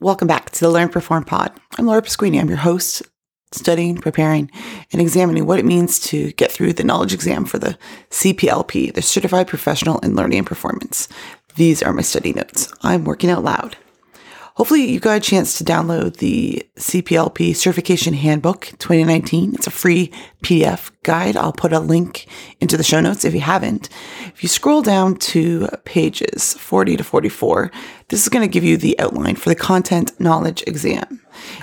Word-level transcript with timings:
Welcome 0.00 0.28
back 0.28 0.50
to 0.50 0.60
the 0.60 0.70
Learn 0.70 0.90
Perform 0.90 1.24
Pod. 1.24 1.50
I'm 1.76 1.86
Laura 1.86 2.00
Pasquini. 2.00 2.40
I'm 2.40 2.48
your 2.48 2.58
host, 2.58 3.02
studying, 3.50 3.96
preparing, 3.96 4.48
and 4.92 5.02
examining 5.02 5.44
what 5.44 5.58
it 5.58 5.64
means 5.64 5.98
to 6.10 6.30
get 6.34 6.52
through 6.52 6.74
the 6.74 6.84
knowledge 6.84 7.12
exam 7.12 7.44
for 7.44 7.58
the 7.58 7.76
CPLP, 8.10 8.94
the 8.94 9.02
Certified 9.02 9.48
Professional 9.48 9.98
in 9.98 10.14
Learning 10.14 10.38
and 10.38 10.46
Performance. 10.46 11.08
These 11.56 11.82
are 11.82 11.92
my 11.92 12.02
study 12.02 12.32
notes. 12.32 12.72
I'm 12.82 13.02
working 13.02 13.28
out 13.28 13.42
loud. 13.42 13.76
Hopefully, 14.58 14.90
you 14.90 14.98
got 14.98 15.18
a 15.18 15.20
chance 15.20 15.56
to 15.56 15.62
download 15.62 16.16
the 16.16 16.68
CPLP 16.74 17.54
Certification 17.54 18.12
Handbook 18.12 18.72
2019. 18.78 19.54
It's 19.54 19.68
a 19.68 19.70
free 19.70 20.10
PDF 20.42 20.90
guide. 21.04 21.36
I'll 21.36 21.52
put 21.52 21.72
a 21.72 21.78
link 21.78 22.26
into 22.60 22.76
the 22.76 22.82
show 22.82 23.00
notes 23.00 23.24
if 23.24 23.34
you 23.34 23.40
haven't. 23.40 23.88
If 24.26 24.42
you 24.42 24.48
scroll 24.48 24.82
down 24.82 25.14
to 25.30 25.68
pages 25.84 26.54
40 26.54 26.96
to 26.96 27.04
44, 27.04 27.70
this 28.08 28.20
is 28.20 28.28
going 28.28 28.44
to 28.44 28.52
give 28.52 28.64
you 28.64 28.76
the 28.76 28.98
outline 28.98 29.36
for 29.36 29.48
the 29.48 29.54
content 29.54 30.18
knowledge 30.18 30.64
exam. 30.66 31.20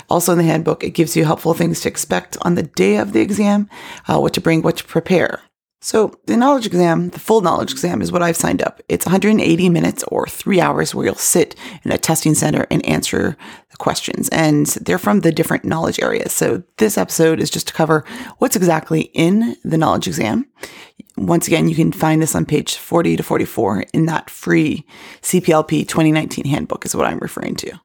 Also, 0.08 0.32
in 0.32 0.38
the 0.38 0.44
handbook, 0.44 0.82
it 0.82 0.94
gives 0.94 1.14
you 1.14 1.26
helpful 1.26 1.52
things 1.52 1.82
to 1.82 1.90
expect 1.90 2.38
on 2.40 2.54
the 2.54 2.62
day 2.62 2.96
of 2.96 3.12
the 3.12 3.20
exam, 3.20 3.68
uh, 4.08 4.18
what 4.18 4.32
to 4.32 4.40
bring, 4.40 4.62
what 4.62 4.78
to 4.78 4.84
prepare. 4.84 5.42
So, 5.80 6.18
the 6.24 6.38
knowledge 6.38 6.66
exam, 6.66 7.10
the 7.10 7.20
full 7.20 7.42
knowledge 7.42 7.70
exam, 7.70 8.00
is 8.00 8.10
what 8.10 8.22
I've 8.22 8.36
signed 8.36 8.62
up. 8.62 8.80
It's 8.88 9.04
180 9.04 9.68
minutes 9.68 10.02
or 10.04 10.26
three 10.26 10.60
hours 10.60 10.94
where 10.94 11.04
you'll 11.04 11.14
sit 11.16 11.54
in 11.84 11.92
a 11.92 11.98
testing 11.98 12.34
center 12.34 12.66
and 12.70 12.84
answer 12.86 13.36
the 13.70 13.76
questions. 13.76 14.28
And 14.30 14.66
they're 14.66 14.98
from 14.98 15.20
the 15.20 15.32
different 15.32 15.64
knowledge 15.64 16.00
areas. 16.00 16.32
So, 16.32 16.62
this 16.78 16.96
episode 16.96 17.40
is 17.40 17.50
just 17.50 17.68
to 17.68 17.74
cover 17.74 18.04
what's 18.38 18.56
exactly 18.56 19.02
in 19.12 19.56
the 19.64 19.78
knowledge 19.78 20.06
exam. 20.06 20.46
Once 21.18 21.46
again, 21.46 21.68
you 21.68 21.74
can 21.74 21.92
find 21.92 22.22
this 22.22 22.34
on 22.34 22.46
page 22.46 22.76
40 22.76 23.16
to 23.16 23.22
44 23.22 23.84
in 23.92 24.06
that 24.06 24.30
free 24.30 24.86
CPLP 25.22 25.86
2019 25.86 26.46
handbook, 26.46 26.86
is 26.86 26.96
what 26.96 27.06
I'm 27.06 27.18
referring 27.18 27.54
to. 27.56 27.78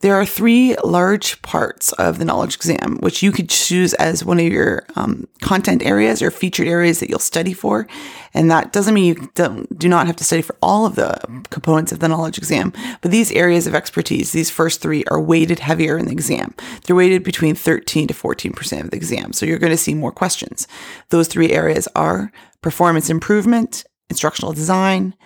There 0.00 0.14
are 0.14 0.24
three 0.24 0.76
large 0.84 1.42
parts 1.42 1.92
of 1.94 2.18
the 2.18 2.24
knowledge 2.24 2.54
exam, 2.54 2.98
which 3.00 3.20
you 3.20 3.32
could 3.32 3.48
choose 3.48 3.94
as 3.94 4.24
one 4.24 4.38
of 4.38 4.46
your 4.46 4.86
um, 4.94 5.26
content 5.40 5.82
areas 5.84 6.22
or 6.22 6.30
featured 6.30 6.68
areas 6.68 7.00
that 7.00 7.10
you'll 7.10 7.18
study 7.18 7.52
for. 7.52 7.88
And 8.32 8.48
that 8.48 8.72
doesn't 8.72 8.94
mean 8.94 9.06
you 9.06 9.30
don't, 9.34 9.76
do 9.76 9.88
not 9.88 10.06
have 10.06 10.14
to 10.16 10.24
study 10.24 10.42
for 10.42 10.54
all 10.62 10.86
of 10.86 10.94
the 10.94 11.18
components 11.50 11.90
of 11.90 11.98
the 11.98 12.06
knowledge 12.06 12.38
exam, 12.38 12.72
but 13.00 13.10
these 13.10 13.32
areas 13.32 13.66
of 13.66 13.74
expertise, 13.74 14.30
these 14.30 14.50
first 14.50 14.80
three 14.80 15.02
are 15.10 15.20
weighted 15.20 15.58
heavier 15.58 15.98
in 15.98 16.06
the 16.06 16.12
exam. 16.12 16.54
They're 16.84 16.94
weighted 16.94 17.24
between 17.24 17.56
13 17.56 18.06
to 18.06 18.14
14% 18.14 18.80
of 18.80 18.90
the 18.90 18.96
exam. 18.96 19.32
So 19.32 19.46
you're 19.46 19.58
going 19.58 19.72
to 19.72 19.76
see 19.76 19.94
more 19.94 20.12
questions. 20.12 20.68
Those 21.08 21.26
three 21.26 21.50
areas 21.50 21.88
are 21.96 22.30
performance 22.62 23.10
improvement, 23.10 23.84
instructional 24.10 24.52
design, 24.52 25.16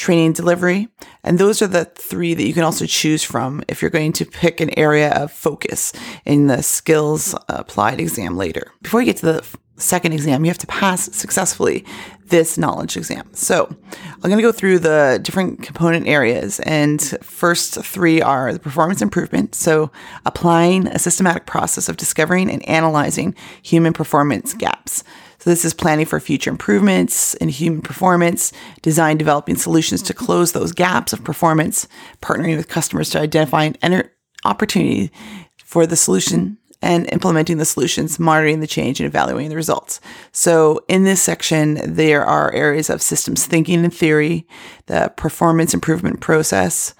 training 0.00 0.32
delivery. 0.32 0.88
And 1.22 1.38
those 1.38 1.60
are 1.60 1.66
the 1.66 1.84
three 1.84 2.32
that 2.32 2.46
you 2.46 2.54
can 2.54 2.64
also 2.64 2.86
choose 2.86 3.22
from 3.22 3.62
if 3.68 3.82
you're 3.82 3.90
going 3.90 4.12
to 4.14 4.24
pick 4.24 4.62
an 4.62 4.76
area 4.78 5.12
of 5.12 5.30
focus 5.30 5.92
in 6.24 6.46
the 6.46 6.62
skills 6.62 7.34
applied 7.48 8.00
exam 8.00 8.38
later. 8.38 8.72
Before 8.80 9.00
you 9.00 9.06
get 9.06 9.18
to 9.18 9.26
the 9.26 9.56
second 9.76 10.14
exam, 10.14 10.42
you 10.42 10.50
have 10.50 10.58
to 10.58 10.66
pass 10.66 11.14
successfully 11.14 11.84
this 12.28 12.56
knowledge 12.56 12.96
exam. 12.96 13.28
So 13.34 13.66
I'm 13.92 14.30
going 14.30 14.38
to 14.38 14.42
go 14.42 14.52
through 14.52 14.78
the 14.78 15.20
different 15.22 15.62
component 15.62 16.06
areas. 16.06 16.60
And 16.60 17.02
first 17.20 17.74
three 17.84 18.22
are 18.22 18.54
the 18.54 18.58
performance 18.58 19.02
improvement. 19.02 19.54
So 19.54 19.90
applying 20.24 20.86
a 20.86 20.98
systematic 20.98 21.44
process 21.44 21.90
of 21.90 21.98
discovering 21.98 22.50
and 22.50 22.66
analyzing 22.66 23.34
human 23.62 23.92
performance 23.92 24.54
gaps. 24.54 25.04
So 25.40 25.48
this 25.48 25.64
is 25.64 25.72
planning 25.72 26.04
for 26.04 26.20
future 26.20 26.50
improvements 26.50 27.32
in 27.34 27.48
human 27.48 27.80
performance, 27.80 28.52
design 28.82 29.16
developing 29.16 29.56
solutions 29.56 30.02
to 30.02 30.14
close 30.14 30.52
those 30.52 30.72
gaps 30.72 31.14
of 31.14 31.24
performance, 31.24 31.88
partnering 32.20 32.56
with 32.56 32.68
customers 32.68 33.08
to 33.10 33.20
identify 33.20 33.64
an 33.64 33.76
enter- 33.80 34.12
opportunity 34.44 35.10
for 35.56 35.86
the 35.86 35.96
solution 35.96 36.58
and 36.82 37.10
implementing 37.10 37.56
the 37.56 37.64
solutions, 37.64 38.18
monitoring 38.18 38.60
the 38.60 38.66
change 38.66 39.00
and 39.00 39.06
evaluating 39.06 39.48
the 39.48 39.56
results. 39.56 40.00
So 40.32 40.84
in 40.88 41.04
this 41.04 41.22
section, 41.22 41.78
there 41.84 42.24
are 42.24 42.52
areas 42.54 42.90
of 42.90 43.00
systems 43.00 43.46
thinking 43.46 43.82
and 43.82 43.94
theory, 43.94 44.46
the 44.86 45.12
performance 45.16 45.72
improvement 45.72 46.20
process, 46.20 46.94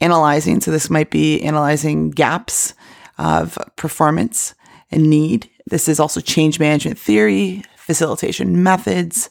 analyzing. 0.00 0.60
So 0.60 0.72
this 0.72 0.90
might 0.90 1.10
be 1.10 1.42
analyzing 1.42 2.10
gaps 2.10 2.74
of 3.18 3.56
performance 3.76 4.54
and 4.90 5.08
need. 5.10 5.48
This 5.66 5.88
is 5.88 6.00
also 6.00 6.20
change 6.20 6.58
management 6.58 6.98
theory, 6.98 7.62
facilitation 7.84 8.62
methods, 8.62 9.28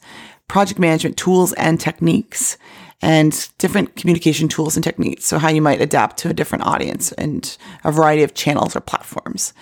project 0.48 0.78
management 0.78 1.16
tools 1.16 1.52
and 1.54 1.80
techniques, 1.80 2.56
and 3.02 3.48
different 3.58 3.96
communication 3.96 4.48
tools 4.48 4.76
and 4.76 4.84
techniques. 4.84 5.26
So, 5.26 5.38
how 5.38 5.48
you 5.50 5.60
might 5.60 5.80
adapt 5.80 6.16
to 6.18 6.30
a 6.30 6.34
different 6.34 6.64
audience 6.64 7.12
and 7.12 7.56
a 7.82 7.92
variety 7.92 8.22
of 8.22 8.34
channels 8.34 8.74
or 8.76 8.80
platforms. 8.80 9.52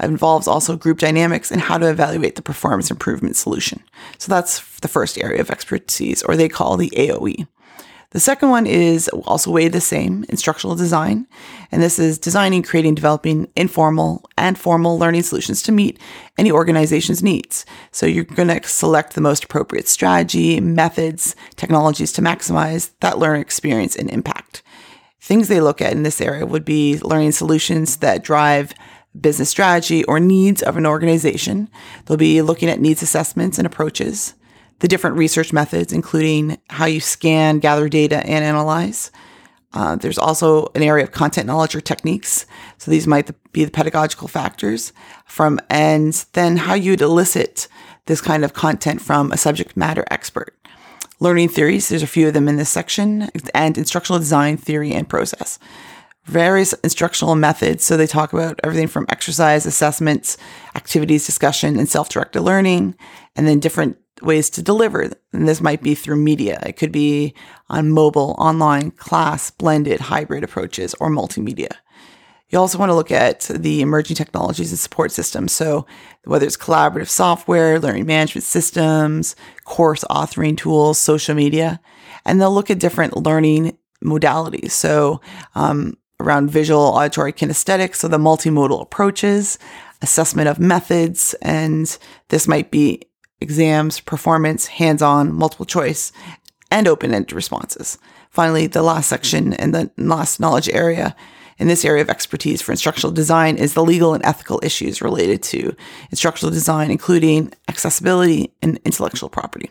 It 0.00 0.06
involves 0.06 0.48
also 0.48 0.76
group 0.76 0.98
dynamics 0.98 1.50
and 1.50 1.60
how 1.60 1.78
to 1.78 1.88
evaluate 1.88 2.36
the 2.36 2.42
performance 2.42 2.90
improvement 2.90 3.36
solution. 3.36 3.82
So, 4.18 4.30
that's 4.30 4.78
the 4.80 4.88
first 4.88 5.16
area 5.18 5.40
of 5.40 5.50
expertise, 5.50 6.22
or 6.22 6.36
they 6.36 6.48
call 6.48 6.76
the 6.76 6.90
AOE. 6.90 7.46
The 8.10 8.20
second 8.20 8.50
one 8.50 8.66
is 8.66 9.08
also 9.08 9.52
way 9.52 9.68
the 9.68 9.80
same, 9.80 10.24
instructional 10.28 10.74
design. 10.74 11.28
And 11.70 11.80
this 11.80 12.00
is 12.00 12.18
designing, 12.18 12.64
creating, 12.64 12.96
developing 12.96 13.48
informal 13.54 14.28
and 14.36 14.58
formal 14.58 14.98
learning 14.98 15.22
solutions 15.22 15.62
to 15.62 15.72
meet 15.72 15.98
any 16.36 16.50
organization's 16.50 17.22
needs. 17.22 17.64
So 17.92 18.06
you're 18.06 18.24
going 18.24 18.48
to 18.48 18.66
select 18.66 19.14
the 19.14 19.20
most 19.20 19.44
appropriate 19.44 19.86
strategy, 19.86 20.58
methods, 20.58 21.36
technologies 21.54 22.12
to 22.14 22.22
maximize 22.22 22.90
that 22.98 23.18
learning 23.18 23.42
experience 23.42 23.94
and 23.94 24.10
impact. 24.10 24.62
Things 25.20 25.46
they 25.46 25.60
look 25.60 25.80
at 25.80 25.92
in 25.92 26.02
this 26.02 26.20
area 26.20 26.46
would 26.46 26.64
be 26.64 26.98
learning 26.98 27.32
solutions 27.32 27.98
that 27.98 28.24
drive 28.24 28.74
business 29.20 29.50
strategy 29.50 30.02
or 30.04 30.18
needs 30.18 30.62
of 30.62 30.76
an 30.76 30.86
organization. 30.86 31.68
They'll 32.06 32.16
be 32.16 32.42
looking 32.42 32.68
at 32.68 32.80
needs 32.80 33.02
assessments 33.02 33.58
and 33.58 33.66
approaches 33.66 34.34
the 34.80 34.88
different 34.88 35.16
research 35.16 35.52
methods, 35.52 35.92
including 35.92 36.58
how 36.68 36.86
you 36.86 37.00
scan, 37.00 37.58
gather 37.58 37.88
data, 37.88 38.18
and 38.26 38.44
analyze. 38.44 39.10
Uh, 39.72 39.94
there's 39.94 40.18
also 40.18 40.66
an 40.74 40.82
area 40.82 41.04
of 41.04 41.12
content 41.12 41.46
knowledge 41.46 41.74
or 41.74 41.80
techniques. 41.80 42.44
So 42.78 42.90
these 42.90 43.06
might 43.06 43.30
be 43.52 43.64
the 43.64 43.70
pedagogical 43.70 44.26
factors 44.26 44.92
from, 45.26 45.60
and 45.70 46.12
then 46.32 46.56
how 46.56 46.74
you'd 46.74 47.02
elicit 47.02 47.68
this 48.06 48.20
kind 48.20 48.44
of 48.44 48.52
content 48.52 49.00
from 49.00 49.30
a 49.30 49.36
subject 49.36 49.76
matter 49.76 50.04
expert. 50.10 50.56
Learning 51.20 51.48
theories, 51.48 51.88
there's 51.88 52.02
a 52.02 52.08
few 52.08 52.26
of 52.28 52.34
them 52.34 52.48
in 52.48 52.56
this 52.56 52.70
section, 52.70 53.28
and 53.54 53.76
instructional 53.76 54.18
design 54.18 54.56
theory 54.56 54.92
and 54.92 55.08
process. 55.08 55.58
Various 56.24 56.72
instructional 56.72 57.34
methods. 57.34 57.84
So 57.84 57.96
they 57.96 58.06
talk 58.06 58.32
about 58.32 58.58
everything 58.64 58.88
from 58.88 59.06
exercise, 59.08 59.66
assessments, 59.66 60.38
activities, 60.74 61.26
discussion, 61.26 61.78
and 61.78 61.88
self 61.88 62.08
directed 62.08 62.40
learning, 62.40 62.94
and 63.36 63.46
then 63.46 63.60
different 63.60 63.98
ways 64.22 64.50
to 64.50 64.62
deliver. 64.62 65.10
And 65.32 65.48
this 65.48 65.60
might 65.60 65.82
be 65.82 65.94
through 65.94 66.16
media. 66.16 66.60
It 66.64 66.76
could 66.76 66.92
be 66.92 67.34
on 67.68 67.90
mobile, 67.90 68.34
online, 68.38 68.90
class, 68.92 69.50
blended, 69.50 70.00
hybrid 70.00 70.44
approaches, 70.44 70.94
or 71.00 71.10
multimedia. 71.10 71.70
You 72.50 72.58
also 72.58 72.78
want 72.78 72.90
to 72.90 72.96
look 72.96 73.12
at 73.12 73.42
the 73.42 73.80
emerging 73.80 74.16
technologies 74.16 74.72
and 74.72 74.78
support 74.78 75.12
systems. 75.12 75.52
So, 75.52 75.86
whether 76.24 76.44
it's 76.44 76.56
collaborative 76.56 77.08
software, 77.08 77.78
learning 77.78 78.06
management 78.06 78.44
systems, 78.44 79.36
course 79.64 80.04
authoring 80.10 80.56
tools, 80.56 80.98
social 80.98 81.36
media, 81.36 81.80
and 82.24 82.40
they'll 82.40 82.52
look 82.52 82.70
at 82.70 82.80
different 82.80 83.16
learning 83.16 83.78
modalities. 84.04 84.72
So, 84.72 85.20
um, 85.54 85.96
around 86.18 86.50
visual, 86.50 86.80
auditory, 86.80 87.32
kinesthetic, 87.32 87.94
so 87.94 88.08
the 88.08 88.18
multimodal 88.18 88.82
approaches, 88.82 89.58
assessment 90.02 90.48
of 90.48 90.58
methods, 90.58 91.34
and 91.40 91.96
this 92.28 92.48
might 92.48 92.70
be 92.70 93.02
exams, 93.40 94.00
performance, 94.00 94.66
hands 94.66 95.02
on, 95.02 95.32
multiple 95.32 95.66
choice, 95.66 96.12
and 96.70 96.86
open 96.86 97.14
ended 97.14 97.32
responses. 97.32 97.98
Finally, 98.30 98.66
the 98.66 98.82
last 98.82 99.08
section 99.08 99.54
and 99.54 99.74
the 99.74 99.90
last 99.96 100.40
knowledge 100.40 100.68
area 100.68 101.16
in 101.58 101.68
this 101.68 101.84
area 101.84 102.00
of 102.00 102.08
expertise 102.08 102.62
for 102.62 102.72
instructional 102.72 103.12
design 103.12 103.56
is 103.56 103.74
the 103.74 103.84
legal 103.84 104.14
and 104.14 104.24
ethical 104.24 104.60
issues 104.62 105.02
related 105.02 105.42
to 105.42 105.76
instructional 106.10 106.52
design, 106.52 106.90
including 106.90 107.52
accessibility 107.68 108.54
and 108.62 108.80
intellectual 108.84 109.28
property. 109.28 109.70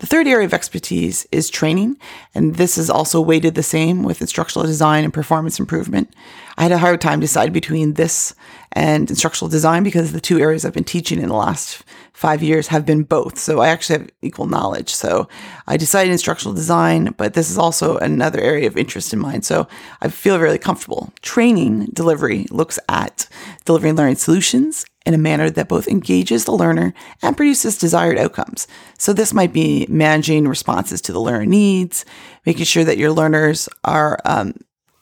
The 0.00 0.06
third 0.06 0.26
area 0.26 0.44
of 0.44 0.52
expertise 0.52 1.26
is 1.32 1.48
training, 1.48 1.96
and 2.34 2.56
this 2.56 2.76
is 2.76 2.90
also 2.90 3.20
weighted 3.20 3.54
the 3.54 3.62
same 3.62 4.02
with 4.02 4.20
instructional 4.20 4.66
design 4.66 5.04
and 5.04 5.14
performance 5.14 5.58
improvement. 5.58 6.12
I 6.56 6.62
had 6.62 6.72
a 6.72 6.78
hard 6.78 7.00
time 7.00 7.20
deciding 7.20 7.52
between 7.52 7.94
this 7.94 8.34
and 8.72 9.08
instructional 9.08 9.50
design 9.50 9.82
because 9.82 10.12
the 10.12 10.20
two 10.20 10.38
areas 10.38 10.64
I've 10.64 10.72
been 10.72 10.84
teaching 10.84 11.20
in 11.20 11.28
the 11.28 11.34
last 11.34 11.84
five 12.12 12.42
years 12.42 12.68
have 12.68 12.86
been 12.86 13.02
both. 13.02 13.38
So 13.38 13.60
I 13.60 13.68
actually 13.68 13.98
have 13.98 14.10
equal 14.22 14.46
knowledge. 14.46 14.94
So 14.94 15.28
I 15.66 15.76
decided 15.76 16.12
instructional 16.12 16.54
design, 16.54 17.14
but 17.16 17.34
this 17.34 17.50
is 17.50 17.58
also 17.58 17.98
another 17.98 18.40
area 18.40 18.66
of 18.66 18.76
interest 18.76 19.12
in 19.12 19.18
mine. 19.18 19.42
So 19.42 19.66
I 20.00 20.08
feel 20.08 20.38
really 20.38 20.58
comfortable. 20.58 21.12
Training 21.22 21.86
delivery 21.92 22.46
looks 22.50 22.78
at 22.88 23.28
delivering 23.64 23.96
learning 23.96 24.16
solutions 24.16 24.84
in 25.04 25.14
a 25.14 25.18
manner 25.18 25.50
that 25.50 25.68
both 25.68 25.86
engages 25.86 26.44
the 26.44 26.52
learner 26.52 26.94
and 27.22 27.36
produces 27.36 27.76
desired 27.76 28.16
outcomes. 28.16 28.66
So 28.98 29.12
this 29.12 29.34
might 29.34 29.52
be 29.52 29.86
managing 29.88 30.48
responses 30.48 31.00
to 31.02 31.12
the 31.12 31.20
learner 31.20 31.46
needs, 31.46 32.04
making 32.46 32.64
sure 32.64 32.84
that 32.84 32.96
your 32.96 33.12
learners 33.12 33.68
are 33.84 34.18
um, 34.24 34.54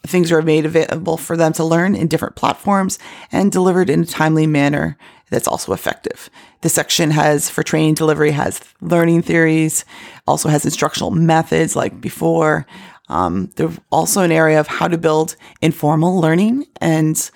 things 0.05 0.33
are 0.33 0.43
made 0.43 0.67
available 0.67 1.17
for 1.17 1.37
them 1.37 1.53
to 1.55 1.65
learn 1.65 1.95
in 1.95 2.09
different 2.09 2.37
platforms 2.37 2.99
and 3.31 3.53
delivered 3.53 3.89
in 3.89 4.03
a 4.03 4.07
timely 4.07 4.47
manner 4.47 4.97
that's 5.31 5.49
also 5.49 5.73
effective. 5.73 6.29
This 6.61 6.75
section 6.75 7.11
has 7.11 7.49
for 7.49 7.63
training 7.63 7.95
delivery 7.95 8.33
has 8.33 8.61
learning 8.81 9.23
theories, 9.23 9.85
also 10.27 10.49
has 10.49 10.65
instructional 10.65 11.11
methods 11.11 11.75
like 11.75 12.01
before. 12.01 12.67
Um, 13.09 13.51
there's 13.57 13.79
also 13.91 14.23
an 14.23 14.33
area 14.33 14.61
of 14.61 14.67
how 14.67 14.89
to 14.89 14.99
build 14.99 15.37
informal 15.61 16.21
learning 16.21 16.67
and 16.81 17.31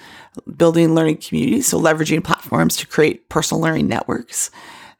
building 0.56 0.94
learning 0.94 1.18
communities, 1.18 1.66
so 1.66 1.80
leveraging 1.80 2.22
platforms 2.22 2.76
to 2.76 2.86
create 2.86 3.28
personal 3.28 3.62
learning 3.62 3.88
networks. 3.88 4.50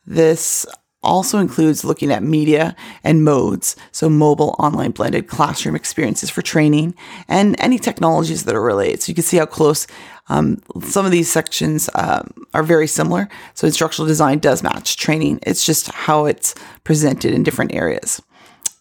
This 0.07 0.67
also 1.06 1.38
includes 1.38 1.85
looking 1.85 2.11
at 2.11 2.23
media 2.23 2.75
and 3.03 3.25
modes, 3.25 3.76
so 3.93 4.08
mobile, 4.08 4.56
online, 4.58 4.91
blended 4.91 5.29
classroom 5.29 5.76
experiences 5.76 6.29
for 6.29 6.43
training, 6.43 6.94
and 7.29 7.56
any 7.58 7.79
technologies 7.79 8.44
that 8.44 8.55
are 8.55 8.61
related. 8.61 9.03
So 9.03 9.11
you 9.11 9.14
can 9.14 9.25
see 9.25 9.38
how 9.38 9.47
close 9.47 9.87
um, 10.29 10.61
some 10.82 11.06
of 11.06 11.12
these 11.12 11.31
sections 11.31 11.88
um, 11.94 12.32
are 12.53 12.62
very 12.64 12.88
similar. 12.88 13.29
So 13.55 13.67
instructional 13.67 14.08
design 14.08 14.41
does 14.41 14.62
match 14.62 14.97
training. 14.97 15.38
It's 15.47 15.64
just 15.64 15.91
how 15.93 16.26
it's 16.26 16.55
presented 16.85 17.32
in 17.32 17.44
different 17.44 17.73
areas. 17.73 18.20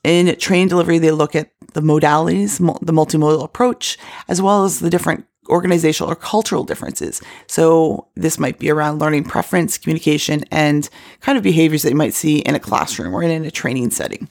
In 0.03 0.35
training 0.37 0.67
delivery, 0.67 0.99
they 0.99 1.11
look 1.11 1.35
at 1.35 1.51
the 1.73 1.81
modalities, 1.81 2.57
the 2.85 2.93
multimodal 2.93 3.43
approach, 3.43 3.97
as 4.27 4.41
well 4.41 4.63
as 4.63 4.79
the 4.79 4.89
different 4.89 5.25
organizational 5.47 6.11
or 6.11 6.15
cultural 6.15 6.63
differences. 6.63 7.21
So 7.47 8.07
this 8.15 8.39
might 8.39 8.59
be 8.59 8.69
around 8.69 8.99
learning 8.99 9.25
preference, 9.25 9.77
communication, 9.77 10.43
and 10.51 10.89
kind 11.21 11.37
of 11.37 11.43
behaviors 11.43 11.83
that 11.83 11.89
you 11.89 11.95
might 11.95 12.13
see 12.13 12.39
in 12.39 12.55
a 12.55 12.59
classroom 12.59 13.13
or 13.13 13.23
in 13.23 13.45
a 13.45 13.51
training 13.51 13.91
setting. 13.91 14.29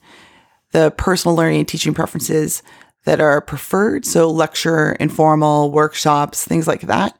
The 0.72 0.90
personal 0.96 1.36
learning 1.36 1.60
and 1.60 1.68
teaching 1.68 1.94
preferences 1.94 2.62
that 3.04 3.20
are 3.20 3.40
preferred, 3.40 4.04
so 4.04 4.30
lecture, 4.30 4.92
informal, 4.92 5.70
workshops, 5.70 6.44
things 6.44 6.66
like 6.66 6.82
that. 6.82 7.16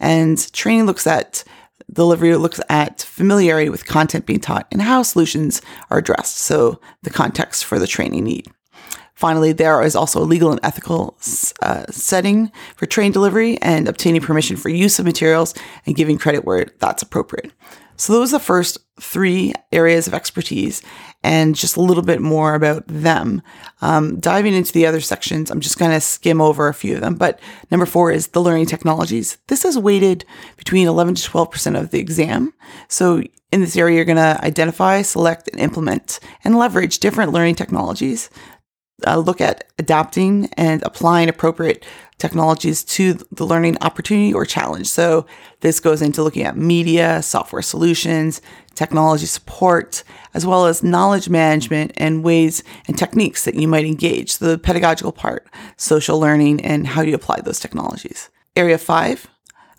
And 0.00 0.52
training 0.52 0.86
looks 0.86 1.06
at 1.06 1.44
delivery 1.92 2.34
looks 2.36 2.60
at 2.68 3.02
familiarity 3.02 3.68
with 3.68 3.86
content 3.86 4.26
being 4.26 4.40
taught 4.40 4.66
and 4.72 4.80
how 4.80 5.02
solutions 5.02 5.60
are 5.90 5.98
addressed, 5.98 6.38
so 6.38 6.80
the 7.02 7.10
context 7.10 7.64
for 7.64 7.78
the 7.78 7.86
training 7.86 8.24
need. 8.24 8.46
Finally, 9.24 9.52
there 9.52 9.80
is 9.80 9.96
also 9.96 10.20
a 10.20 10.22
legal 10.22 10.50
and 10.50 10.60
ethical 10.62 11.16
uh, 11.62 11.86
setting 11.88 12.52
for 12.76 12.84
train 12.84 13.10
delivery 13.10 13.56
and 13.62 13.88
obtaining 13.88 14.20
permission 14.20 14.54
for 14.54 14.68
use 14.68 14.98
of 14.98 15.06
materials 15.06 15.54
and 15.86 15.96
giving 15.96 16.18
credit 16.18 16.44
where 16.44 16.66
that's 16.78 17.02
appropriate. 17.02 17.50
So, 17.96 18.12
those 18.12 18.34
are 18.34 18.38
the 18.38 18.44
first 18.44 18.76
three 19.00 19.54
areas 19.72 20.06
of 20.06 20.12
expertise 20.12 20.82
and 21.22 21.54
just 21.54 21.78
a 21.78 21.80
little 21.80 22.02
bit 22.02 22.20
more 22.20 22.54
about 22.54 22.84
them. 22.86 23.40
Um, 23.80 24.20
diving 24.20 24.52
into 24.52 24.74
the 24.74 24.84
other 24.84 25.00
sections, 25.00 25.50
I'm 25.50 25.60
just 25.60 25.78
going 25.78 25.92
to 25.92 26.02
skim 26.02 26.42
over 26.42 26.68
a 26.68 26.74
few 26.74 26.94
of 26.94 27.00
them. 27.00 27.14
But 27.14 27.40
number 27.70 27.86
four 27.86 28.10
is 28.10 28.28
the 28.28 28.42
learning 28.42 28.66
technologies. 28.66 29.38
This 29.48 29.64
is 29.64 29.78
weighted 29.78 30.26
between 30.58 30.86
11 30.86 31.14
to 31.14 31.30
12% 31.30 31.80
of 31.80 31.92
the 31.92 31.98
exam. 31.98 32.52
So, 32.88 33.22
in 33.52 33.60
this 33.60 33.76
area, 33.76 33.96
you're 33.96 34.04
going 34.04 34.16
to 34.16 34.44
identify, 34.44 35.00
select, 35.02 35.48
and 35.48 35.60
implement 35.60 36.18
and 36.42 36.58
leverage 36.58 36.98
different 36.98 37.32
learning 37.32 37.54
technologies 37.54 38.28
uh, 39.06 39.18
look 39.18 39.40
at 39.40 39.64
adapting 39.78 40.48
and 40.56 40.82
applying 40.82 41.28
appropriate 41.28 41.84
technologies 42.18 42.84
to 42.84 43.14
the 43.32 43.44
learning 43.44 43.76
opportunity 43.80 44.32
or 44.32 44.44
challenge. 44.44 44.86
So 44.86 45.26
this 45.60 45.80
goes 45.80 46.00
into 46.00 46.22
looking 46.22 46.44
at 46.44 46.56
media, 46.56 47.22
software 47.22 47.62
solutions, 47.62 48.40
technology 48.74 49.26
support, 49.26 50.04
as 50.32 50.46
well 50.46 50.66
as 50.66 50.82
knowledge 50.82 51.28
management 51.28 51.92
and 51.96 52.24
ways 52.24 52.62
and 52.86 52.96
techniques 52.96 53.44
that 53.44 53.54
you 53.54 53.66
might 53.66 53.84
engage. 53.84 54.32
So 54.32 54.46
the 54.46 54.58
pedagogical 54.58 55.12
part, 55.12 55.46
social 55.76 56.20
learning, 56.20 56.64
and 56.64 56.86
how 56.86 57.02
you 57.02 57.14
apply 57.14 57.40
those 57.40 57.60
technologies. 57.60 58.30
Area 58.56 58.78
five 58.78 59.26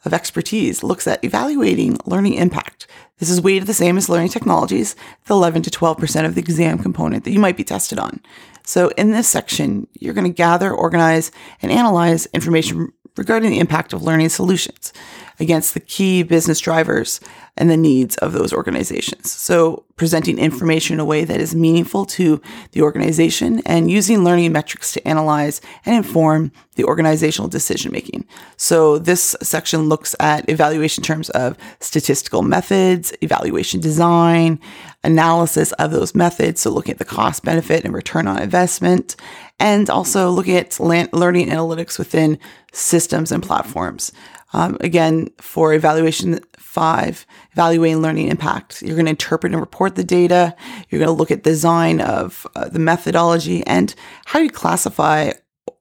of 0.03 0.13
expertise 0.13 0.83
looks 0.83 1.07
at 1.07 1.23
evaluating 1.23 1.97
learning 2.05 2.35
impact. 2.35 2.87
This 3.17 3.29
is 3.29 3.41
weighted 3.41 3.67
the 3.67 3.73
same 3.73 3.97
as 3.97 4.09
learning 4.09 4.29
technologies, 4.29 4.95
the 5.25 5.33
11 5.33 5.61
to 5.63 5.69
12% 5.69 6.25
of 6.25 6.35
the 6.35 6.41
exam 6.41 6.77
component 6.77 7.23
that 7.23 7.31
you 7.31 7.39
might 7.39 7.57
be 7.57 7.63
tested 7.63 7.97
on. 7.97 8.19
So 8.65 8.89
in 8.89 9.11
this 9.11 9.27
section, 9.27 9.87
you're 9.93 10.13
going 10.13 10.27
to 10.27 10.33
gather, 10.33 10.71
organize, 10.71 11.31
and 11.61 11.71
analyze 11.71 12.25
information 12.27 12.91
regarding 13.15 13.51
the 13.51 13.59
impact 13.59 13.93
of 13.93 14.01
learning 14.01 14.29
solutions 14.29 14.91
against 15.39 15.73
the 15.73 15.79
key 15.79 16.23
business 16.23 16.59
drivers 16.59 17.19
and 17.57 17.69
the 17.69 17.77
needs 17.77 18.17
of 18.17 18.33
those 18.33 18.51
organizations. 18.51 19.31
So, 19.31 19.83
presenting 19.95 20.37
information 20.37 20.95
in 20.95 20.99
a 20.99 21.05
way 21.05 21.23
that 21.23 21.39
is 21.39 21.55
meaningful 21.55 22.05
to 22.05 22.41
the 22.73 22.81
organization 22.81 23.61
and 23.65 23.89
using 23.89 24.25
learning 24.25 24.51
metrics 24.51 24.91
to 24.91 25.07
analyze 25.07 25.61
and 25.85 25.95
inform 25.95 26.51
the 26.75 26.83
organizational 26.83 27.47
decision 27.47 27.93
making. 27.93 28.25
So, 28.57 28.97
this 28.97 29.35
section 29.41 29.87
looks 29.87 30.15
at 30.19 30.49
evaluation 30.49 31.03
terms 31.03 31.29
of 31.29 31.57
statistical 31.79 32.41
methods, 32.41 33.13
evaluation 33.21 33.79
design, 33.79 34.59
analysis 35.03 35.71
of 35.73 35.91
those 35.91 36.13
methods. 36.13 36.61
So, 36.61 36.71
looking 36.71 36.93
at 36.93 36.99
the 36.99 37.05
cost 37.05 37.43
benefit 37.43 37.85
and 37.85 37.93
return 37.93 38.27
on 38.27 38.41
investment, 38.41 39.15
and 39.59 39.89
also 39.89 40.29
looking 40.29 40.57
at 40.57 40.79
learning 40.79 41.47
analytics 41.47 41.97
within 41.97 42.37
systems 42.73 43.31
and 43.31 43.41
platforms. 43.41 44.11
Um, 44.55 44.77
again, 44.79 45.27
for 45.37 45.73
evaluation 45.73 46.39
five, 46.55 47.27
evaluating 47.51 48.01
learning 48.01 48.29
impact, 48.29 48.81
you're 48.81 48.95
going 48.95 49.05
to 49.05 49.09
interpret 49.09 49.51
and 49.51 49.59
report 49.59 49.95
the 49.95 50.03
data. 50.03 50.55
You're 50.87 50.99
going 50.99 51.13
to 51.13 51.19
look 51.19 51.29
at 51.29 51.43
design 51.43 51.99
of 51.99 52.47
uh, 52.55 52.69
the 52.69 52.79
methodology 52.79 53.67
and 53.67 53.93
how 54.23 54.39
you 54.39 54.49
classify 54.49 55.31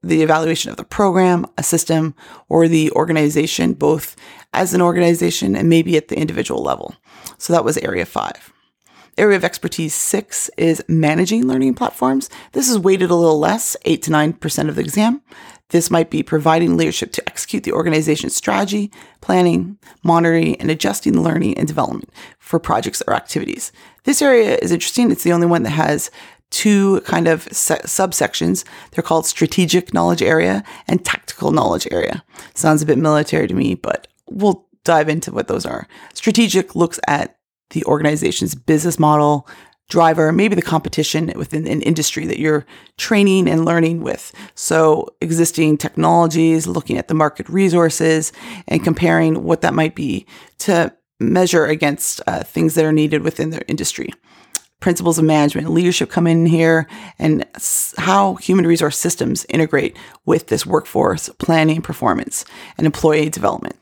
the 0.02 0.22
evaluation 0.22 0.72
of 0.72 0.76
the 0.76 0.82
program, 0.82 1.46
a 1.56 1.62
system, 1.62 2.16
or 2.48 2.66
the 2.66 2.90
organization, 2.90 3.74
both 3.74 4.16
as 4.52 4.74
an 4.74 4.82
organization 4.82 5.54
and 5.54 5.68
maybe 5.68 5.96
at 5.96 6.08
the 6.08 6.18
individual 6.18 6.60
level. 6.60 6.96
So 7.38 7.52
that 7.52 7.64
was 7.64 7.78
area 7.78 8.04
five. 8.04 8.52
Area 9.16 9.36
of 9.36 9.44
expertise 9.44 9.94
six 9.94 10.50
is 10.56 10.84
managing 10.88 11.46
learning 11.46 11.74
platforms. 11.74 12.28
This 12.50 12.68
is 12.68 12.76
weighted 12.76 13.10
a 13.10 13.14
little 13.14 13.38
less, 13.38 13.76
eight 13.84 14.02
to 14.02 14.10
9% 14.10 14.68
of 14.68 14.74
the 14.74 14.80
exam. 14.80 15.22
This 15.70 15.90
might 15.90 16.10
be 16.10 16.22
providing 16.22 16.76
leadership 16.76 17.12
to 17.12 17.28
execute 17.28 17.64
the 17.64 17.72
organization's 17.72 18.36
strategy, 18.36 18.92
planning, 19.20 19.78
monitoring, 20.02 20.60
and 20.60 20.70
adjusting 20.70 21.22
learning 21.22 21.56
and 21.58 21.66
development 21.66 22.10
for 22.38 22.58
projects 22.58 23.02
or 23.06 23.14
activities. 23.14 23.72
This 24.04 24.20
area 24.20 24.56
is 24.60 24.70
interesting. 24.70 25.10
It's 25.10 25.24
the 25.24 25.32
only 25.32 25.46
one 25.46 25.62
that 25.62 25.70
has 25.70 26.10
two 26.50 27.00
kind 27.00 27.26
of 27.26 27.42
se- 27.50 27.80
subsections. 27.84 28.64
They're 28.92 29.02
called 29.02 29.26
strategic 29.26 29.92
knowledge 29.92 30.22
area 30.22 30.62
and 30.86 31.04
tactical 31.04 31.50
knowledge 31.50 31.88
area. 31.90 32.22
Sounds 32.54 32.82
a 32.82 32.86
bit 32.86 32.98
military 32.98 33.48
to 33.48 33.54
me, 33.54 33.74
but 33.74 34.06
we'll 34.30 34.66
dive 34.84 35.08
into 35.08 35.32
what 35.32 35.48
those 35.48 35.66
are. 35.66 35.88
Strategic 36.12 36.76
looks 36.76 37.00
at 37.08 37.36
the 37.70 37.84
organization's 37.86 38.54
business 38.54 38.98
model, 38.98 39.48
driver, 39.88 40.32
maybe 40.32 40.54
the 40.54 40.62
competition 40.62 41.32
within 41.36 41.66
an 41.66 41.82
industry 41.82 42.26
that 42.26 42.38
you're 42.38 42.64
training 42.96 43.48
and 43.48 43.64
learning 43.64 44.00
with. 44.00 44.32
So, 44.54 45.14
existing 45.20 45.78
technologies, 45.78 46.66
looking 46.66 46.98
at 46.98 47.08
the 47.08 47.14
market 47.14 47.48
resources, 47.48 48.32
and 48.66 48.82
comparing 48.82 49.44
what 49.44 49.60
that 49.60 49.74
might 49.74 49.94
be 49.94 50.26
to 50.58 50.94
measure 51.20 51.66
against 51.66 52.20
uh, 52.26 52.42
things 52.42 52.74
that 52.74 52.84
are 52.84 52.92
needed 52.92 53.22
within 53.22 53.50
their 53.50 53.64
industry. 53.68 54.10
Principles 54.80 55.18
of 55.18 55.24
management 55.24 55.70
leadership 55.70 56.10
come 56.10 56.26
in 56.26 56.46
here, 56.46 56.86
and 57.18 57.46
how 57.96 58.34
human 58.36 58.66
resource 58.66 58.98
systems 58.98 59.46
integrate 59.48 59.96
with 60.26 60.48
this 60.48 60.66
workforce 60.66 61.28
planning, 61.38 61.80
performance, 61.80 62.44
and 62.76 62.86
employee 62.86 63.30
development. 63.30 63.76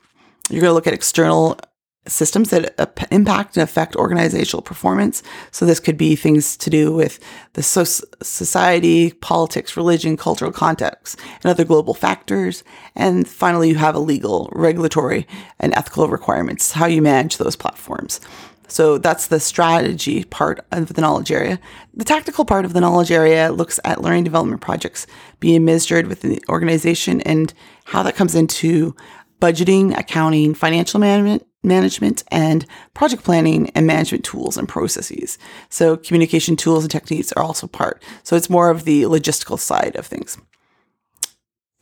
You're 0.49 0.61
going 0.61 0.69
to 0.69 0.75
look 0.75 0.87
at 0.87 0.93
external 0.93 1.57
systems 2.05 2.49
that 2.49 3.07
impact 3.11 3.55
and 3.55 3.63
affect 3.63 3.95
organizational 3.95 4.61
performance. 4.61 5.23
So 5.51 5.65
this 5.65 5.79
could 5.79 5.97
be 5.97 6.15
things 6.15 6.57
to 6.57 6.69
do 6.69 6.91
with 6.91 7.19
the 7.53 7.63
society, 7.63 9.11
politics, 9.13 9.77
religion, 9.77 10.17
cultural 10.17 10.51
context, 10.51 11.19
and 11.41 11.45
other 11.45 11.63
global 11.63 11.93
factors. 11.93 12.63
And 12.95 13.27
finally, 13.27 13.69
you 13.69 13.75
have 13.75 13.95
a 13.95 13.99
legal, 13.99 14.49
regulatory, 14.51 15.27
and 15.59 15.73
ethical 15.75 16.09
requirements, 16.09 16.73
how 16.73 16.87
you 16.87 17.01
manage 17.01 17.37
those 17.37 17.55
platforms. 17.55 18.19
So 18.67 18.97
that's 18.97 19.27
the 19.27 19.39
strategy 19.39 20.23
part 20.23 20.65
of 20.71 20.93
the 20.93 21.01
knowledge 21.01 21.31
area. 21.31 21.59
The 21.93 22.05
tactical 22.05 22.43
part 22.43 22.65
of 22.65 22.73
the 22.73 22.81
knowledge 22.81 23.11
area 23.11 23.51
looks 23.51 23.79
at 23.85 24.01
learning 24.01 24.23
development 24.23 24.61
projects 24.61 25.05
being 25.39 25.57
administered 25.57 26.07
within 26.07 26.31
the 26.31 26.43
organization 26.49 27.21
and 27.21 27.53
how 27.85 28.03
that 28.03 28.15
comes 28.15 28.35
into 28.35 28.95
budgeting, 29.39 29.95
accounting, 29.97 30.53
financial 30.53 30.99
management, 30.99 31.45
management 31.63 32.23
and 32.29 32.65
project 32.93 33.23
planning 33.23 33.69
and 33.71 33.87
management 33.87 34.23
tools 34.23 34.57
and 34.57 34.67
processes. 34.67 35.37
So 35.69 35.97
communication 35.97 36.55
tools 36.55 36.83
and 36.83 36.91
techniques 36.91 37.31
are 37.33 37.43
also 37.43 37.67
part. 37.67 38.03
So 38.23 38.35
it's 38.35 38.49
more 38.49 38.69
of 38.69 38.83
the 38.83 39.03
logistical 39.03 39.59
side 39.59 39.95
of 39.95 40.05
things. 40.05 40.37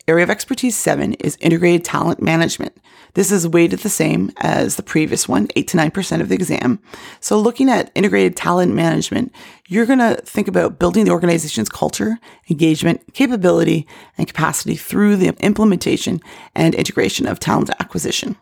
Area 0.08 0.24
of 0.24 0.30
expertise 0.30 0.74
seven 0.74 1.14
is 1.14 1.38
integrated 1.40 1.84
talent 1.84 2.20
management. 2.20 2.76
This 3.14 3.30
is 3.30 3.46
weighted 3.46 3.80
the 3.80 3.88
same 3.88 4.32
as 4.38 4.74
the 4.74 4.82
previous 4.82 5.28
one, 5.28 5.46
8 5.54 5.68
to 5.68 5.76
9% 5.76 6.20
of 6.20 6.28
the 6.28 6.34
exam. 6.34 6.80
So, 7.20 7.38
looking 7.38 7.70
at 7.70 7.92
integrated 7.94 8.36
talent 8.36 8.74
management, 8.74 9.32
you're 9.68 9.86
going 9.86 10.00
to 10.00 10.20
think 10.24 10.48
about 10.48 10.80
building 10.80 11.04
the 11.04 11.12
organization's 11.12 11.68
culture, 11.68 12.18
engagement, 12.50 13.14
capability, 13.14 13.86
and 14.18 14.26
capacity 14.26 14.74
through 14.74 15.16
the 15.16 15.36
implementation 15.38 16.20
and 16.54 16.74
integration 16.74 17.28
of 17.28 17.38
talent 17.38 17.70
acquisition. 17.78 18.36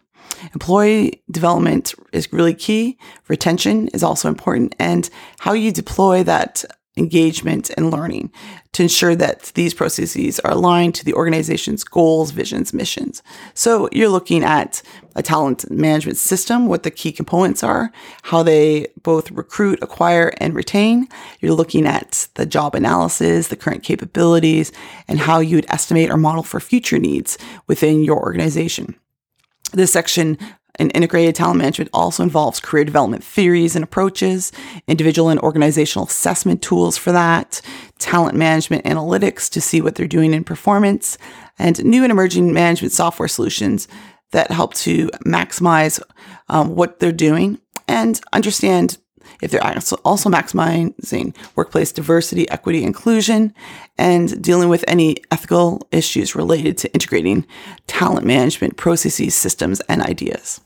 Employee 0.55 1.23
development 1.31 1.95
is 2.13 2.33
really 2.33 2.55
key. 2.55 2.99
Retention 3.29 3.89
is 3.89 4.03
also 4.03 4.29
important 4.29 4.75
and 4.79 5.09
how 5.39 5.53
you 5.53 5.73
deploy 5.73 6.23
that 6.25 6.65
engagement, 6.97 7.71
and 7.77 7.91
learning 7.91 8.31
to 8.73 8.83
ensure 8.83 9.15
that 9.15 9.53
these 9.55 9.73
processes 9.73 10.39
are 10.41 10.51
aligned 10.51 10.95
to 10.95 11.05
the 11.05 11.15
organization's 11.15 11.85
goals, 11.85 12.31
visions, 12.31 12.73
missions. 12.73 13.23
So 13.55 13.89
you're 13.93 14.09
looking 14.09 14.45
at 14.45 14.83
a 15.17 15.23
talent 15.23 15.69
management 15.71 16.19
system, 16.19 16.67
what 16.67 16.83
the 16.83 16.91
key 16.91 17.13
components 17.13 17.63
are, 17.63 17.91
how 18.23 18.43
they 18.43 18.89
both 19.03 19.31
recruit, 19.31 19.79
acquire, 19.83 20.33
and 20.39 20.55
retain. 20.55 21.09
You're 21.41 21.55
looking 21.55 21.87
at 21.87 22.29
the 22.35 22.47
job 22.47 22.75
analysis, 22.75 23.49
the 23.49 23.57
current 23.57 23.83
capabilities, 23.83 24.71
and 25.09 25.19
how 25.19 25.41
you 25.41 25.57
would 25.57 25.71
estimate 25.71 26.11
or 26.11 26.17
model 26.17 26.43
for 26.43 26.61
future 26.61 26.99
needs 26.99 27.39
within 27.67 28.05
your 28.05 28.21
organization. 28.21 28.95
This 29.73 29.93
section 29.93 30.39
in 30.79 30.91
integrated 30.91 31.35
talent 31.35 31.59
management 31.59 31.91
also 31.93 32.23
involves 32.23 32.61
career 32.61 32.85
development 32.85 33.23
theories 33.23 33.77
and 33.77 33.83
approaches, 33.83 34.51
individual 34.89 35.29
and 35.29 35.39
organizational 35.41 36.07
assessment 36.07 36.63
tools 36.63 36.97
for 36.97 37.13
that, 37.13 37.61
talent 37.99 38.37
management 38.37 38.85
analytics 38.85 39.51
to 39.51 39.61
see 39.61 39.81
what 39.81 39.95
they're 39.95 40.07
doing 40.07 40.33
in 40.33 40.43
performance, 40.43 41.19
and 41.59 41.85
new 41.85 42.03
and 42.03 42.11
emerging 42.11 42.53
management 42.53 42.93
software 42.93 43.29
solutions 43.29 43.89
that 44.33 44.51
help 44.51 44.75
to 44.75 45.09
maximize 45.27 46.01
um, 46.49 46.75
what 46.77 46.99
they're 46.99 47.13
doing 47.13 47.59
and 47.87 48.21
understand 48.33 48.97
if 49.43 49.51
they're 49.51 49.65
also 49.65 50.31
maximizing 50.31 51.35
workplace 51.57 51.93
diversity, 51.93 52.49
equity, 52.51 52.85
inclusion, 52.85 53.55
and 53.99 54.43
dealing 54.43 54.69
with 54.69 54.85
any 54.87 55.17
ethical 55.31 55.87
issues 55.93 56.35
related 56.35 56.79
to 56.79 56.93
integrating 56.93 57.47
talent 57.87 58.27
management 58.27 58.77
processes, 58.77 59.35
systems, 59.35 59.81
and 59.89 60.03
ideas. 60.03 60.61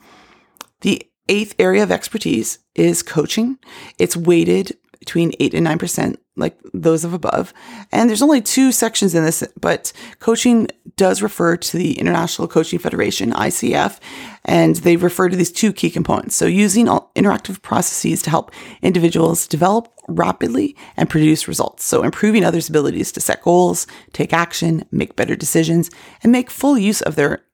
The 0.80 1.02
eighth 1.28 1.54
area 1.58 1.82
of 1.82 1.90
expertise 1.90 2.58
is 2.74 3.02
coaching. 3.02 3.58
It's 3.98 4.16
weighted 4.16 4.76
between 4.98 5.32
8 5.40 5.54
and 5.54 5.66
9%, 5.66 6.16
like 6.36 6.58
those 6.72 7.04
of 7.04 7.14
above. 7.14 7.52
And 7.92 8.08
there's 8.08 8.22
only 8.22 8.40
two 8.40 8.72
sections 8.72 9.14
in 9.14 9.24
this, 9.24 9.44
but 9.60 9.92
coaching 10.20 10.68
does 10.96 11.22
refer 11.22 11.56
to 11.56 11.76
the 11.76 11.98
International 11.98 12.48
Coaching 12.48 12.78
Federation, 12.78 13.32
ICF, 13.32 13.98
and 14.44 14.76
they 14.76 14.96
refer 14.96 15.28
to 15.28 15.36
these 15.36 15.52
two 15.52 15.72
key 15.72 15.90
components. 15.90 16.36
So 16.36 16.46
using 16.46 16.86
interactive 16.86 17.62
processes 17.62 18.22
to 18.22 18.30
help 18.30 18.52
individuals 18.82 19.46
develop 19.46 19.92
rapidly 20.08 20.76
and 20.96 21.08
produce 21.08 21.48
results. 21.48 21.84
So 21.84 22.02
improving 22.02 22.44
others' 22.44 22.68
abilities 22.68 23.12
to 23.12 23.20
set 23.20 23.42
goals, 23.42 23.86
take 24.12 24.32
action, 24.32 24.84
make 24.90 25.16
better 25.16 25.36
decisions, 25.36 25.90
and 26.22 26.30
make 26.30 26.50
full 26.50 26.78
use 26.78 27.00
of 27.02 27.16
their 27.16 27.44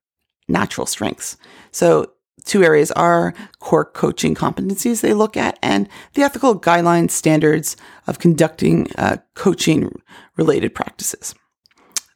natural 0.48 0.86
strengths. 0.86 1.36
So 1.70 2.12
two 2.44 2.62
areas 2.62 2.90
are 2.92 3.34
core 3.58 3.84
coaching 3.84 4.34
competencies 4.34 5.00
they 5.00 5.14
look 5.14 5.36
at 5.36 5.58
and 5.62 5.88
the 6.14 6.22
ethical 6.22 6.58
guidelines 6.58 7.10
standards 7.10 7.76
of 8.06 8.18
conducting 8.18 8.90
uh, 8.96 9.16
coaching 9.34 9.92
related 10.36 10.74
practices. 10.74 11.34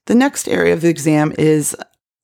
The 0.07 0.15
next 0.15 0.49
area 0.49 0.73
of 0.75 0.81
the 0.81 0.89
exam 0.89 1.33
is 1.39 1.77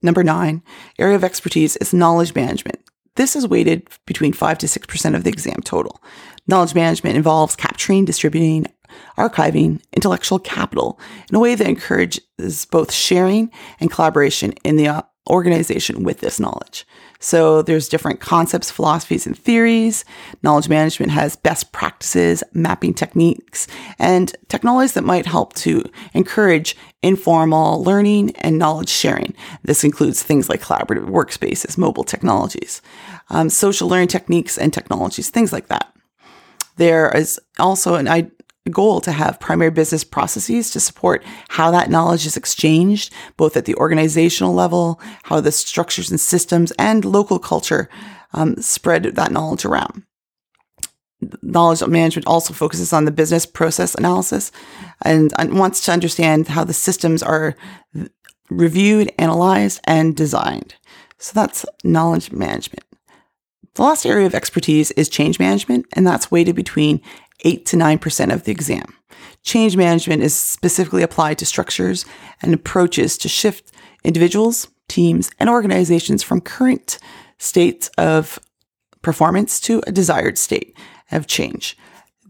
number 0.02 0.22
nine, 0.22 0.62
area 0.98 1.16
of 1.16 1.24
expertise 1.24 1.76
is 1.76 1.94
knowledge 1.94 2.34
management. 2.34 2.80
This 3.16 3.36
is 3.36 3.46
weighted 3.46 3.88
between 4.06 4.32
5 4.32 4.58
to 4.58 4.66
6% 4.66 5.14
of 5.14 5.24
the 5.24 5.30
exam 5.30 5.60
total. 5.64 6.02
Knowledge 6.46 6.74
management 6.74 7.16
involves 7.16 7.56
capturing, 7.56 8.04
distributing, 8.04 8.66
archiving 9.18 9.80
intellectual 9.92 10.38
capital 10.38 10.98
in 11.28 11.36
a 11.36 11.40
way 11.40 11.54
that 11.54 11.66
encourages 11.66 12.66
both 12.70 12.92
sharing 12.92 13.50
and 13.78 13.90
collaboration 13.90 14.52
in 14.64 14.76
the 14.76 14.88
uh, 14.88 15.02
organization 15.28 16.02
with 16.02 16.20
this 16.20 16.40
knowledge. 16.40 16.86
So 17.22 17.60
there's 17.60 17.88
different 17.88 18.20
concepts, 18.20 18.70
philosophies, 18.70 19.26
and 19.26 19.38
theories. 19.38 20.06
Knowledge 20.42 20.70
management 20.70 21.12
has 21.12 21.36
best 21.36 21.70
practices, 21.72 22.42
mapping 22.54 22.94
techniques, 22.94 23.66
and 23.98 24.34
technologies 24.48 24.94
that 24.94 25.04
might 25.04 25.26
help 25.26 25.52
to 25.54 25.84
encourage 26.14 26.76
informal 27.02 27.84
learning 27.84 28.34
and 28.36 28.58
knowledge 28.58 28.88
sharing. 28.88 29.34
This 29.62 29.84
includes 29.84 30.22
things 30.22 30.48
like 30.48 30.62
collaborative 30.62 31.08
workspaces, 31.08 31.76
mobile 31.76 32.04
technologies, 32.04 32.80
um, 33.28 33.50
social 33.50 33.88
learning 33.88 34.08
techniques 34.08 34.56
and 34.56 34.72
technologies, 34.72 35.28
things 35.28 35.52
like 35.52 35.68
that. 35.68 35.94
There 36.76 37.14
is 37.14 37.38
also 37.58 37.96
an 37.96 38.06
goal 38.68 39.00
to 39.00 39.12
have 39.12 39.40
primary 39.40 39.70
business 39.70 40.04
processes 40.04 40.70
to 40.70 40.80
support 40.80 41.24
how 41.48 41.70
that 41.70 41.88
knowledge 41.88 42.26
is 42.26 42.36
exchanged, 42.36 43.12
both 43.36 43.56
at 43.56 43.64
the 43.64 43.74
organizational 43.76 44.52
level, 44.52 45.00
how 45.24 45.40
the 45.40 45.52
structures 45.52 46.10
and 46.10 46.20
systems 46.20 46.72
and 46.78 47.04
local 47.04 47.38
culture 47.38 47.88
um, 48.34 48.56
spread 48.56 49.04
that 49.04 49.32
knowledge 49.32 49.64
around. 49.64 50.02
Knowledge 51.42 51.86
management 51.86 52.26
also 52.26 52.54
focuses 52.54 52.92
on 52.92 53.04
the 53.04 53.10
business 53.10 53.46
process 53.46 53.94
analysis 53.94 54.52
and 55.02 55.32
wants 55.58 55.80
to 55.84 55.92
understand 55.92 56.48
how 56.48 56.64
the 56.64 56.72
systems 56.72 57.22
are 57.22 57.54
reviewed, 58.50 59.12
analyzed, 59.18 59.80
and 59.84 60.16
designed. 60.16 60.74
So 61.18 61.32
that's 61.34 61.66
knowledge 61.84 62.32
management. 62.32 62.84
The 63.74 63.82
last 63.82 64.04
area 64.04 64.26
of 64.26 64.34
expertise 64.34 64.90
is 64.92 65.08
change 65.08 65.38
management, 65.38 65.86
and 65.92 66.06
that's 66.06 66.30
weighted 66.30 66.56
between 66.56 67.00
8 67.44 67.66
to 67.66 67.76
9% 67.76 68.32
of 68.32 68.44
the 68.44 68.52
exam. 68.52 68.94
Change 69.42 69.76
management 69.76 70.22
is 70.22 70.36
specifically 70.36 71.02
applied 71.02 71.38
to 71.38 71.46
structures 71.46 72.04
and 72.42 72.52
approaches 72.52 73.16
to 73.18 73.28
shift 73.28 73.72
individuals, 74.04 74.68
teams, 74.88 75.30
and 75.38 75.48
organizations 75.48 76.22
from 76.22 76.40
current 76.40 76.98
states 77.38 77.88
of 77.96 78.38
performance 79.02 79.60
to 79.60 79.82
a 79.86 79.92
desired 79.92 80.36
state 80.36 80.76
of 81.10 81.26
change. 81.26 81.76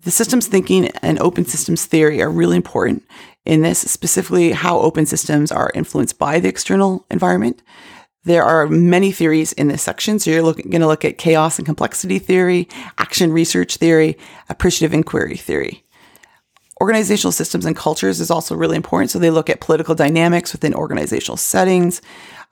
The 0.02 0.10
systems 0.10 0.46
thinking 0.46 0.88
and 1.02 1.18
open 1.18 1.44
systems 1.44 1.84
theory 1.84 2.22
are 2.22 2.30
really 2.30 2.56
important 2.56 3.04
in 3.44 3.62
this, 3.62 3.80
specifically 3.80 4.52
how 4.52 4.78
open 4.78 5.06
systems 5.06 5.50
are 5.50 5.72
influenced 5.74 6.18
by 6.18 6.40
the 6.40 6.48
external 6.48 7.04
environment. 7.10 7.62
There 8.24 8.44
are 8.44 8.66
many 8.66 9.12
theories 9.12 9.52
in 9.52 9.68
this 9.68 9.82
section. 9.82 10.18
So 10.18 10.30
you're 10.30 10.42
going 10.42 10.80
to 10.80 10.86
look 10.86 11.04
at 11.04 11.18
chaos 11.18 11.58
and 11.58 11.66
complexity 11.66 12.18
theory, 12.18 12.68
action 12.98 13.32
research 13.32 13.76
theory, 13.76 14.18
appreciative 14.48 14.92
inquiry 14.92 15.36
theory. 15.36 15.84
Organizational 16.82 17.32
systems 17.32 17.66
and 17.66 17.76
cultures 17.76 18.20
is 18.20 18.30
also 18.30 18.54
really 18.54 18.76
important. 18.76 19.10
So 19.10 19.18
they 19.18 19.30
look 19.30 19.50
at 19.50 19.60
political 19.60 19.94
dynamics 19.94 20.52
within 20.52 20.74
organizational 20.74 21.36
settings. 21.36 22.00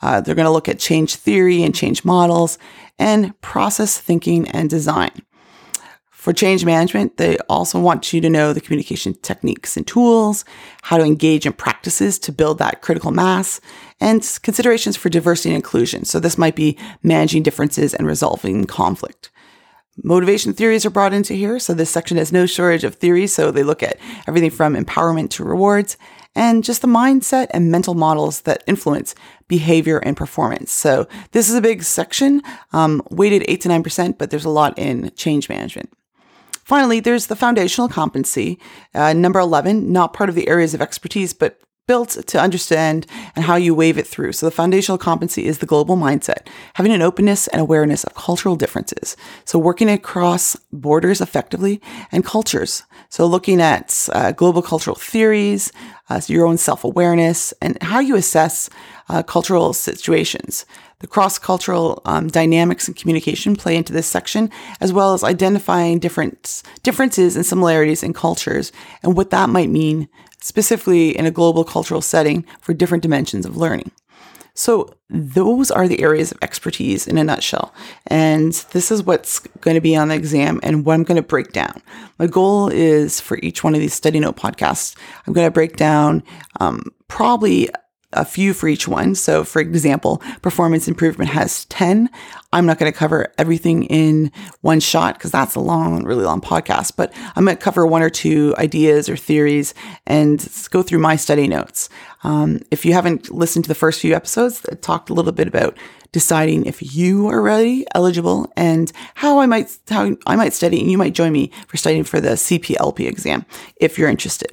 Uh, 0.01 0.21
they're 0.21 0.35
going 0.35 0.47
to 0.47 0.51
look 0.51 0.69
at 0.69 0.79
change 0.79 1.15
theory 1.15 1.63
and 1.63 1.75
change 1.75 2.05
models 2.05 2.59
and 2.99 3.39
process 3.41 3.99
thinking 3.99 4.49
and 4.49 4.69
design. 4.69 5.23
For 6.19 6.33
change 6.33 6.65
management, 6.65 7.17
they 7.17 7.39
also 7.49 7.79
want 7.79 8.13
you 8.13 8.21
to 8.21 8.29
know 8.29 8.53
the 8.53 8.61
communication 8.61 9.15
techniques 9.23 9.77
and 9.77 9.87
tools, 9.87 10.45
how 10.83 10.99
to 10.99 11.05
engage 11.05 11.47
in 11.47 11.53
practices 11.53 12.19
to 12.19 12.33
build 12.33 12.59
that 12.59 12.83
critical 12.83 13.13
mass, 13.13 13.61
and 14.01 14.21
considerations 14.43 14.97
for 14.97 15.11
diversity 15.11 15.51
and 15.51 15.57
inclusion. 15.57 16.05
So 16.05 16.19
this 16.19 16.37
might 16.37 16.57
be 16.57 16.77
managing 17.05 17.45
differences 17.45 17.95
and 17.95 18.05
resolving 18.05 18.65
conflict. 18.65 19.31
Motivation 20.03 20.53
theories 20.53 20.85
are 20.85 20.91
brought 20.91 21.13
into 21.13 21.35
here. 21.35 21.61
So 21.61 21.73
this 21.73 21.89
section 21.89 22.17
has 22.17 22.33
no 22.33 22.47
shortage 22.47 22.83
of 22.83 22.97
theories. 22.97 23.33
So 23.33 23.53
they 23.53 23.63
look 23.63 23.85
at 23.85 23.97
everything 24.27 24.51
from 24.51 24.75
empowerment 24.75 25.31
to 25.31 25.45
rewards 25.45 25.97
and 26.35 26.65
just 26.65 26.83
the 26.83 26.89
mindset 26.89 27.47
and 27.51 27.71
mental 27.71 27.95
models 27.95 28.41
that 28.41 28.65
influence 28.67 29.15
behavior 29.47 29.99
and 29.99 30.17
performance. 30.17 30.73
So 30.73 31.07
this 31.31 31.49
is 31.49 31.55
a 31.55 31.61
big 31.61 31.85
section, 31.85 32.43
um, 32.73 33.03
weighted 33.09 33.45
eight 33.47 33.61
to 33.61 33.69
nine 33.69 33.85
percent, 33.85 34.19
but 34.19 34.31
there's 34.31 34.45
a 34.45 34.51
lot 34.51 34.77
in 34.77 35.13
change 35.15 35.49
management. 35.49 35.93
Finally, 36.69 37.01
there's 37.01 37.29
the 37.29 37.35
foundational 37.35 37.89
competency, 37.89 38.59
uh, 38.95 39.15
number 39.15 39.41
11, 39.41 39.91
not 39.91 40.13
part 40.13 40.29
of 40.29 40.35
the 40.35 40.49
areas 40.49 40.75
of 40.75 40.83
expertise, 40.83 41.33
but 41.33 41.59
built 41.87 42.11
to 42.27 42.39
understand 42.39 43.07
and 43.35 43.47
how 43.47 43.57
you 43.57 43.75
wave 43.75 43.97
it 43.97 44.07
through. 44.07 44.33
So 44.33 44.45
the 44.45 44.53
foundational 44.53 44.99
competency 44.99 45.47
is 45.47 45.59
the 45.59 45.67
global 45.67 45.97
mindset, 45.97 46.47
having 46.75 46.93
an 46.93 47.01
openness 47.01 47.47
and 47.47 47.63
awareness 47.63 48.05
of 48.05 48.15
cultural 48.15 48.55
differences. 48.55 49.17
So 49.47 49.59
working 49.59 49.89
across 49.89 50.57
borders 50.71 51.23
effectively 51.23 51.81
and 52.13 52.23
cultures. 52.23 52.83
So 53.09 53.25
looking 53.25 53.63
at 53.63 54.07
uh, 54.13 54.33
global 54.33 54.61
cultural 54.61 54.97
theories, 54.97 55.73
uh, 56.11 56.21
so 56.21 56.35
your 56.35 56.47
own 56.47 56.59
self-awareness 56.59 57.55
and 57.63 57.83
how 57.83 58.01
you 58.01 58.15
assess 58.15 58.69
uh, 59.09 59.23
cultural 59.23 59.73
situations. 59.73 60.67
The 61.01 61.07
cross 61.07 61.39
cultural 61.39 62.03
um, 62.05 62.29
dynamics 62.29 62.89
and 62.89 62.97
communication 62.97 63.57
play 63.57 63.77
into 63.77 63.93
this 63.93 64.07
section, 64.07 64.51
as 64.81 64.93
well 64.93 65.15
as 65.15 65.23
identifying 65.23 65.99
different 65.99 66.63
differences 66.83 67.37
and 67.37 67.47
similarities 67.47 68.03
in 68.03 68.13
cultures 68.13 68.73
and 69.03 69.17
what 69.17 69.31
that 69.31 69.49
might 69.49 69.71
mean 69.71 70.09
specifically 70.41 71.17
in 71.17 71.27
a 71.27 71.31
global 71.31 71.65
cultural 71.65 72.01
setting 72.01 72.45
for 72.61 72.73
different 72.73 73.03
dimensions 73.03 73.47
of 73.47 73.57
learning. 73.57 73.91
So, 74.55 74.93
those 75.09 75.71
are 75.71 75.87
the 75.87 76.03
areas 76.03 76.33
of 76.33 76.39
expertise 76.43 77.07
in 77.07 77.17
a 77.17 77.23
nutshell. 77.23 77.73
And 78.09 78.53
this 78.73 78.91
is 78.91 79.05
what's 79.05 79.39
going 79.61 79.77
to 79.77 79.81
be 79.81 79.95
on 79.95 80.09
the 80.09 80.17
exam 80.17 80.59
and 80.65 80.85
what 80.85 80.95
I'm 80.95 81.05
going 81.05 81.17
to 81.17 81.23
break 81.23 81.53
down. 81.53 81.81
My 82.19 82.27
goal 82.27 82.69
is 82.69 83.21
for 83.21 83.39
each 83.39 83.63
one 83.63 83.75
of 83.75 83.81
these 83.81 83.95
study 83.95 84.19
note 84.19 84.37
podcasts, 84.37 84.97
I'm 85.27 85.33
going 85.33 85.47
to 85.47 85.53
break 85.53 85.77
down 85.77 86.25
um, 86.59 86.91
probably 87.07 87.71
a 88.13 88.25
few 88.25 88.55
for 88.55 88.69
each 88.69 88.89
one. 88.89 89.15
So, 89.15 89.45
for 89.45 89.61
example, 89.61 90.23
performance 90.41 90.89
improvement 90.89 91.31
has 91.31 91.67
10. 91.67 92.09
I'm 92.53 92.65
not 92.65 92.79
going 92.79 92.91
to 92.91 92.99
cover 92.99 93.33
everything 93.37 93.85
in 93.85 94.33
one 94.63 94.81
shot 94.81 95.15
because 95.15 95.31
that's 95.31 95.55
a 95.55 95.61
long, 95.61 96.05
really 96.05 96.25
long 96.25 96.41
podcast, 96.41 96.93
but 96.97 97.13
I'm 97.37 97.45
going 97.45 97.57
to 97.57 97.63
cover 97.63 97.87
one 97.87 98.03
or 98.03 98.09
two 98.09 98.55
ideas 98.57 99.09
or 99.09 99.17
theories 99.17 99.75
and 100.07 100.47
go 100.71 100.83
through 100.83 101.01
my 101.01 101.17
study 101.17 101.47
notes. 101.47 101.91
Um, 102.25 102.61
if 102.71 102.87
you 102.87 102.95
haven't 102.95 103.31
listened 103.31 103.67
to 103.67 103.69
the 103.69 103.75
first 103.75 104.01
few 104.01 104.15
episodes, 104.15 104.65
I 104.73 104.77
talked 104.77 105.11
a 105.11 105.15
little 105.15 105.33
bit 105.33 105.47
about 105.47 105.77
deciding 106.13 106.65
if 106.65 106.97
you 106.97 107.29
are 107.29 107.43
ready, 107.43 107.85
eligible, 107.95 108.51
and 108.57 108.91
how 109.15 109.41
I 109.41 109.47
might 109.47 109.77
how 109.89 110.17
I 110.27 110.37
might 110.37 110.55
study, 110.55 110.81
and 110.81 110.91
you 110.91 110.97
might 110.97 111.13
join 111.13 111.33
me 111.33 111.51
for 111.67 111.77
studying 111.77 112.05
for 112.05 112.21
the 112.21 112.31
CPLP 112.31 113.07
exam 113.07 113.45
if 113.77 113.99
you're 113.99 114.09
interested. 114.09 114.51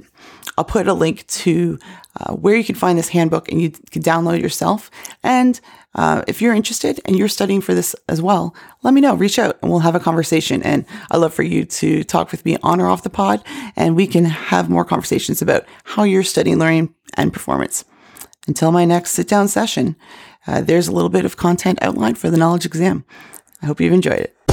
I'll 0.58 0.66
put 0.66 0.88
a 0.88 0.94
link 0.94 1.28
to 1.28 1.80
uh, 2.20 2.34
where 2.34 2.56
you 2.56 2.64
can 2.64 2.76
find 2.76 2.98
this 2.98 3.10
handbook 3.10 3.52
and 3.52 3.62
you 3.62 3.72
can 3.92 4.02
download 4.02 4.42
yourself. 4.42 4.90
And 5.24 5.60
uh, 5.96 6.24
if 6.28 6.42
you're 6.42 6.54
interested 6.54 7.00
and 7.06 7.18
you're 7.18 7.28
studying 7.28 7.62
for 7.62 7.74
this 7.74 7.96
as 8.08 8.22
well, 8.22 8.56
let 8.84 8.94
me 8.94 9.02
know. 9.02 9.16
Reach 9.16 9.40
out 9.40 9.58
and 9.62 9.72
we'll 9.72 9.80
have 9.80 9.96
a 9.96 10.00
conversation. 10.00 10.62
And 10.64 10.86
I'd 11.12 11.18
love 11.18 11.34
for 11.34 11.44
you 11.44 11.66
to 11.66 12.04
talk 12.04 12.32
with 12.32 12.46
me 12.46 12.58
on 12.64 12.80
or 12.80 12.88
off 12.88 13.04
the 13.04 13.10
pod, 13.10 13.44
and 13.76 13.96
we 13.96 14.08
can 14.08 14.26
have 14.26 14.70
more 14.70 14.86
conversations 14.86 15.42
about 15.42 15.66
how 15.84 16.04
you're 16.04 16.24
studying, 16.24 16.60
learning, 16.60 16.94
and 17.16 17.34
performance. 17.34 17.86
Until 18.48 18.72
my 18.72 18.86
next 18.86 19.12
sit 19.12 19.28
down 19.28 19.48
session, 19.48 19.96
uh, 20.48 20.62
there's 20.62 20.88
a 20.88 20.92
little 20.92 21.10
bit 21.10 21.26
of 21.26 21.38
content 21.38 21.80
outlined 21.82 22.18
for 22.18 22.30
the 22.30 22.38
knowledge 22.38 22.66
exam. 22.66 23.04
I 23.62 23.66
hope 23.66 23.82
you've 23.82 23.94
enjoyed 23.94 24.20
it. 24.20 24.45